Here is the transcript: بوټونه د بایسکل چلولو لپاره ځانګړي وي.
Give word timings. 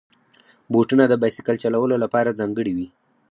بوټونه 0.73 1.03
د 1.07 1.13
بایسکل 1.21 1.55
چلولو 1.63 1.95
لپاره 2.03 2.35
ځانګړي 2.39 2.73
وي. 2.77 2.87